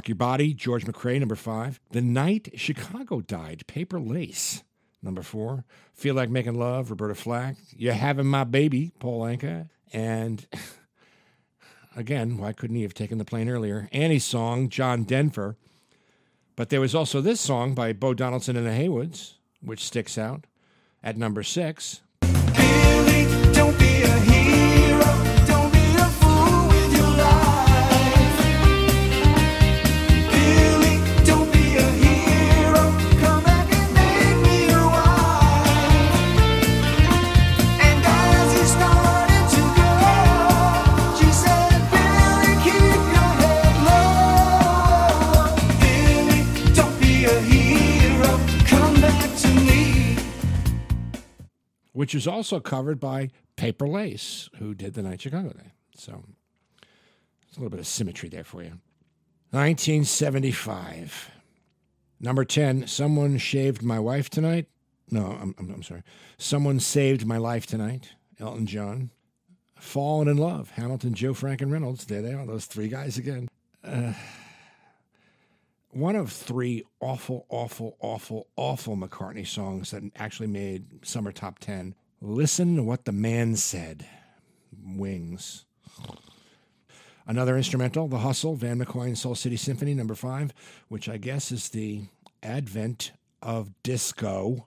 Rock 0.00 0.08
Your 0.08 0.16
Body, 0.16 0.54
George 0.54 0.86
McCrae, 0.86 1.18
number 1.18 1.34
five. 1.34 1.78
The 1.90 2.00
Night 2.00 2.52
Chicago 2.54 3.20
Died, 3.20 3.66
Paper 3.66 4.00
Lace, 4.00 4.62
number 5.02 5.20
four. 5.20 5.66
Feel 5.92 6.14
Like 6.14 6.30
Making 6.30 6.58
Love, 6.58 6.88
Roberta 6.88 7.14
Flack. 7.14 7.56
You're 7.76 7.92
Having 7.92 8.28
My 8.28 8.44
Baby, 8.44 8.92
Paul 8.98 9.20
Anka. 9.20 9.68
And 9.92 10.46
again, 11.96 12.38
why 12.38 12.54
couldn't 12.54 12.76
he 12.76 12.82
have 12.82 12.94
taken 12.94 13.18
the 13.18 13.26
plane 13.26 13.50
earlier? 13.50 13.90
Annie's 13.92 14.24
song, 14.24 14.70
John 14.70 15.04
Denver. 15.04 15.58
But 16.56 16.70
there 16.70 16.80
was 16.80 16.94
also 16.94 17.20
this 17.20 17.38
song 17.38 17.74
by 17.74 17.92
Bo 17.92 18.14
Donaldson 18.14 18.56
and 18.56 18.66
the 18.66 18.70
Heywoods, 18.70 19.34
which 19.60 19.84
sticks 19.84 20.16
out 20.16 20.46
at 21.02 21.18
number 21.18 21.42
six. 21.42 22.00
Billy, 22.22 23.26
which 52.00 52.14
is 52.14 52.26
also 52.26 52.58
covered 52.60 52.98
by 52.98 53.28
Paper 53.56 53.86
Lace, 53.86 54.48
who 54.56 54.72
did 54.72 54.94
the 54.94 55.02
Night 55.02 55.20
Chicago 55.20 55.50
Day. 55.50 55.72
So 55.94 56.24
it's 57.46 57.58
a 57.58 57.60
little 57.60 57.68
bit 57.68 57.78
of 57.78 57.86
symmetry 57.86 58.30
there 58.30 58.42
for 58.42 58.62
you. 58.62 58.80
1975. 59.50 61.30
Number 62.18 62.46
10, 62.46 62.86
Someone 62.86 63.36
Shaved 63.36 63.82
My 63.82 63.98
Wife 63.98 64.30
Tonight. 64.30 64.66
No, 65.10 65.36
I'm, 65.42 65.54
I'm, 65.58 65.74
I'm 65.74 65.82
sorry. 65.82 66.02
Someone 66.38 66.80
Saved 66.80 67.26
My 67.26 67.36
Life 67.36 67.66
Tonight. 67.66 68.08
Elton 68.40 68.64
John. 68.64 69.10
Fallen 69.74 70.26
in 70.26 70.38
Love. 70.38 70.70
Hamilton, 70.70 71.12
Joe 71.12 71.34
Frank, 71.34 71.60
and 71.60 71.70
Reynolds. 71.70 72.06
There 72.06 72.22
they 72.22 72.32
are, 72.32 72.46
those 72.46 72.64
three 72.64 72.88
guys 72.88 73.18
again. 73.18 73.46
Uh, 73.84 74.14
one 75.92 76.16
of 76.16 76.30
three 76.32 76.84
awful, 77.00 77.46
awful, 77.48 77.96
awful, 78.00 78.46
awful 78.56 78.96
McCartney 78.96 79.46
songs 79.46 79.90
that 79.90 80.02
actually 80.16 80.46
made 80.46 81.04
summer 81.04 81.32
top 81.32 81.58
10. 81.58 81.94
Listen 82.20 82.76
to 82.76 82.82
what 82.82 83.04
the 83.04 83.12
man 83.12 83.56
said. 83.56 84.06
Wings. 84.84 85.64
Another 87.26 87.56
instrumental, 87.56 88.08
The 88.08 88.18
Hustle, 88.18 88.56
Van 88.56 88.78
McCoy 88.78 89.06
and 89.06 89.18
Soul 89.18 89.34
City 89.34 89.56
Symphony, 89.56 89.94
number 89.94 90.14
five, 90.14 90.52
which 90.88 91.08
I 91.08 91.16
guess 91.16 91.52
is 91.52 91.68
the 91.68 92.02
advent 92.42 93.12
of 93.42 93.70
disco. 93.82 94.66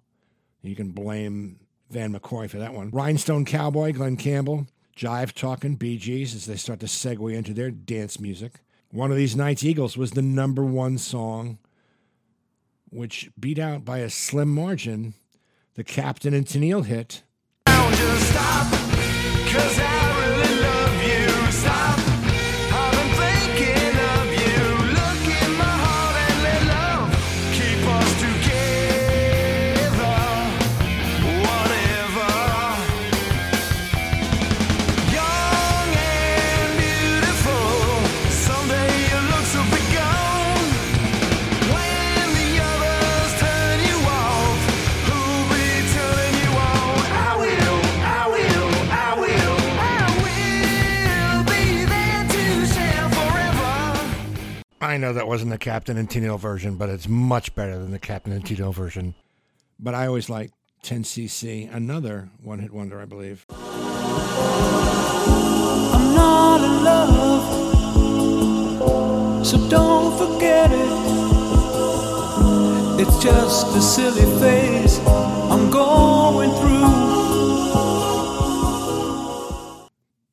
You 0.61 0.75
can 0.75 0.91
blame 0.91 1.59
Van 1.89 2.13
McCoy 2.13 2.49
for 2.49 2.59
that 2.59 2.73
one. 2.73 2.89
Rhinestone 2.91 3.45
Cowboy, 3.45 3.91
Glen 3.93 4.17
Campbell, 4.17 4.67
Jive 4.95 5.33
Talking, 5.33 5.75
Bee 5.75 5.97
Gees, 5.97 6.35
as 6.35 6.45
they 6.45 6.55
start 6.55 6.79
to 6.81 6.85
segue 6.85 7.33
into 7.33 7.53
their 7.53 7.71
dance 7.71 8.19
music. 8.19 8.53
One 8.93 9.09
of 9.09 9.17
these 9.17 9.35
nights, 9.35 9.63
Eagles 9.63 9.97
was 9.97 10.11
the 10.11 10.21
number 10.21 10.63
one 10.63 10.99
song, 10.99 11.57
which 12.91 13.31
beat 13.39 13.57
out 13.57 13.83
by 13.83 13.97
a 13.97 14.09
slim 14.09 14.53
margin 14.53 15.15
the 15.73 15.83
Captain 15.83 16.31
and 16.31 16.45
Tennille 16.45 16.85
hit. 16.85 17.23
I 54.93 54.97
know 54.97 55.11
that 55.11 55.27
wasn't 55.27 55.49
the 55.49 55.57
Captain 55.57 55.97
and 55.97 56.07
Tennille 56.07 56.39
version, 56.39 56.75
but 56.75 56.87
it's 56.87 57.07
much 57.07 57.55
better 57.55 57.79
than 57.79 57.89
the 57.89 57.97
Captain 57.97 58.31
and 58.31 58.45
Tennille 58.45 58.75
version. 58.75 59.15
But 59.79 59.95
I 59.95 60.05
always 60.05 60.29
like 60.29 60.51
10cc, 60.83 61.73
another 61.73 62.29
one 62.43 62.59
hit 62.59 62.71
wonder, 62.71 63.01
I 63.01 63.05
believe. 63.05 63.43
I'm 63.49 63.57
not 66.13 66.63
in 66.63 66.83
love, 66.83 67.47
so 69.43 69.67
don't 69.67 70.15
forget 70.15 70.69
it. 70.71 70.93
It's 73.01 73.17
just 73.23 73.75
a 73.75 73.81
silly 73.81 74.27
phase 74.39 74.99
I'm 75.07 75.71
going 75.71 76.51
through. 76.51 76.83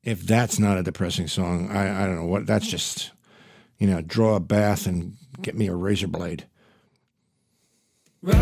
If 0.03 0.21
that's 0.27 0.59
not 0.59 0.77
a 0.77 0.83
depressing 0.83 1.27
song, 1.27 1.71
I, 1.71 2.03
I 2.03 2.05
don't 2.05 2.17
know 2.17 2.27
what. 2.27 2.45
That's 2.45 2.67
just, 2.67 3.09
you 3.81 3.87
know, 3.87 3.99
draw 3.99 4.35
a 4.35 4.39
bath 4.39 4.85
and 4.85 5.17
get 5.41 5.57
me 5.57 5.65
a 5.65 5.73
razor 5.73 6.07
blade. 6.07 6.45
Well, 8.21 8.37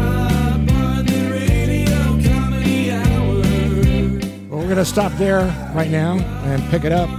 we're 4.50 4.64
going 4.64 4.76
to 4.76 4.84
stop 4.84 5.14
there 5.14 5.46
right 5.74 5.90
now 5.90 6.18
and 6.44 6.62
pick 6.70 6.84
it 6.84 6.92
up 6.92 7.10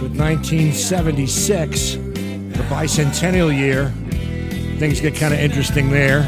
with 0.00 0.18
1976, 0.18 1.92
the 1.92 2.64
bicentennial 2.70 3.54
year. 3.54 3.92
Things 4.78 4.98
get 5.02 5.14
kind 5.14 5.34
of 5.34 5.40
interesting 5.40 5.90
there. 5.90 6.24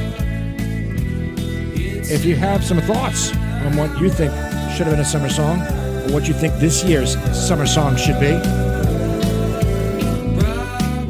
If 2.12 2.26
you 2.26 2.36
have 2.36 2.62
some 2.62 2.82
thoughts 2.82 3.34
on 3.34 3.78
what 3.78 3.98
you 3.98 4.10
think 4.10 4.30
should 4.76 4.86
have 4.86 4.90
been 4.90 5.00
a 5.00 5.06
summer 5.06 5.30
song, 5.30 5.62
or 5.62 6.12
what 6.12 6.28
you 6.28 6.34
think 6.34 6.52
this 6.56 6.84
year's 6.84 7.14
summer 7.34 7.64
song 7.64 7.96
should 7.96 8.20
be, 8.20 8.65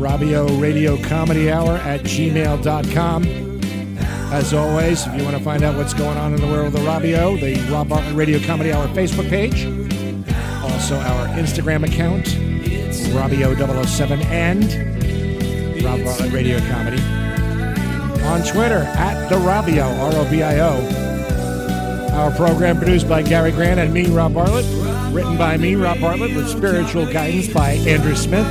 Robio 0.06 0.62
Radio 0.62 0.96
Comedy 1.02 1.50
Hour 1.50 1.78
at 1.78 2.02
gmail.com. 2.02 3.24
As 4.32 4.54
always, 4.54 5.04
if 5.04 5.18
you 5.18 5.24
want 5.24 5.36
to 5.36 5.42
find 5.42 5.64
out 5.64 5.76
what's 5.76 5.94
going 5.94 6.16
on 6.16 6.32
in 6.32 6.40
the 6.40 6.46
world 6.46 6.68
of 6.68 6.74
the 6.74 6.78
Robio, 6.78 7.40
the 7.40 7.56
Rob 7.72 7.88
Bartlett 7.88 8.14
Radio 8.14 8.38
Comedy 8.46 8.72
Hour 8.72 8.86
Facebook 8.88 9.28
page, 9.28 9.64
also 10.62 10.94
our 10.94 11.26
Instagram 11.36 11.84
account, 11.84 12.24
Robio007 13.16 14.24
and 14.26 15.84
Rob 15.84 16.04
Bartlett 16.04 16.32
Radio 16.32 16.60
Comedy. 16.68 17.02
On 18.26 18.42
Twitter, 18.42 18.84
at 18.94 19.28
The 19.28 19.34
Robio, 19.34 19.98
R 19.98 20.14
O 20.14 20.30
B 20.30 20.44
I 20.44 20.60
O. 20.60 22.12
Our 22.12 22.30
program 22.36 22.78
produced 22.78 23.08
by 23.08 23.22
Gary 23.22 23.50
Grant 23.50 23.80
and 23.80 23.92
me, 23.92 24.06
Rob 24.06 24.34
Bartlett. 24.34 24.85
Written 25.16 25.38
by 25.38 25.56
me, 25.56 25.76
Rob 25.76 25.98
Bartlett, 25.98 26.36
with 26.36 26.46
spiritual 26.46 27.10
guidance 27.10 27.48
by 27.48 27.70
Andrew 27.88 28.14
Smith. 28.14 28.46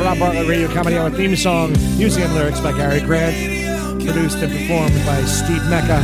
Rob 0.00 0.18
Bartlett 0.18 0.48
Radio 0.48 0.66
Comedy 0.74 0.98
Hour 0.98 1.10
theme 1.10 1.36
song, 1.36 1.70
music 1.96 2.24
and 2.24 2.34
lyrics 2.34 2.58
by 2.58 2.76
Gary 2.76 3.00
Grant. 3.00 3.36
Produced 4.04 4.38
and 4.38 4.50
performed 4.50 5.06
by 5.06 5.22
Steve 5.22 5.62
Mecca. 5.70 6.02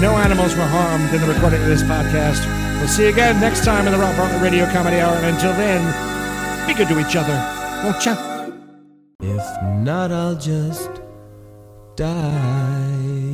No 0.00 0.12
animals 0.12 0.56
were 0.56 0.64
harmed 0.64 1.12
in 1.12 1.20
the 1.20 1.26
recording 1.26 1.60
of 1.60 1.66
this 1.66 1.82
podcast. 1.82 2.40
We'll 2.78 2.88
see 2.88 3.02
you 3.02 3.10
again 3.10 3.38
next 3.38 3.66
time 3.66 3.86
in 3.86 3.92
the 3.92 3.98
Rob 3.98 4.16
Bartlett 4.16 4.40
Radio 4.40 4.64
Comedy 4.72 4.98
Hour. 4.98 5.14
And 5.14 5.36
until 5.36 5.52
then, 5.52 6.66
be 6.66 6.72
good 6.72 6.88
to 6.88 6.98
each 6.98 7.14
other. 7.14 7.36
Won't 7.84 8.06
ya? 8.06 8.16
If 9.20 9.62
not, 9.84 10.10
I'll 10.10 10.36
just 10.36 11.02
die. 11.96 13.33